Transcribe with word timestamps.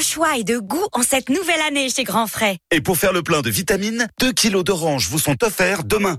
choix 0.00 0.36
et 0.36 0.44
de 0.44 0.58
goût 0.58 0.86
en 0.92 1.02
cette 1.02 1.28
nouvelle 1.28 1.60
année 1.68 1.88
chez 1.88 2.04
Grand 2.04 2.26
Frais. 2.26 2.58
Et 2.70 2.80
pour 2.80 2.96
faire 2.96 3.12
le 3.12 3.22
plein 3.22 3.42
de 3.42 3.50
vitamines, 3.50 4.06
2 4.20 4.32
kilos 4.32 4.64
d'oranges 4.64 5.08
vous 5.08 5.18
sont 5.18 5.36
offerts 5.42 5.84
demain. 5.84 6.18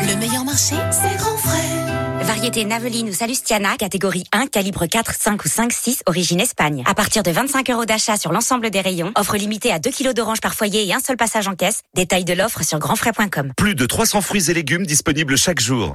Le 0.00 0.16
meilleur 0.16 0.44
marché, 0.44 0.74
c'est 0.90 1.16
Grand 1.16 1.36
Frais. 1.36 2.24
Variété 2.24 2.64
Naveline 2.64 3.08
ou 3.08 3.12
Salustiana, 3.12 3.76
catégorie 3.76 4.24
1, 4.32 4.46
calibre 4.46 4.86
4, 4.86 5.14
5 5.14 5.44
ou 5.44 5.48
5, 5.48 5.72
6, 5.72 6.02
origine 6.06 6.40
Espagne. 6.40 6.82
À 6.86 6.94
partir 6.94 7.22
de 7.22 7.30
25 7.30 7.70
euros 7.70 7.84
d'achat 7.84 8.16
sur 8.16 8.32
l'ensemble 8.32 8.70
des 8.70 8.80
rayons, 8.80 9.12
offre 9.16 9.36
limitée 9.36 9.72
à 9.72 9.78
2 9.78 9.90
kilos 9.90 10.14
d'oranges 10.14 10.40
par 10.40 10.54
foyer 10.54 10.86
et 10.86 10.92
un 10.92 11.00
seul 11.00 11.16
passage 11.16 11.48
en 11.48 11.54
caisse. 11.54 11.82
Détail 11.94 12.24
de 12.24 12.34
l'offre 12.34 12.64
sur 12.64 12.78
grandfrais.com. 12.78 13.52
Plus 13.56 13.74
de 13.74 13.86
300 13.86 14.20
fruits 14.20 14.50
et 14.50 14.54
légumes 14.54 14.86
disponibles 14.86 15.36
chaque 15.36 15.60
jour. 15.60 15.94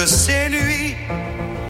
de 0.00 0.06
cellules. 0.06 0.59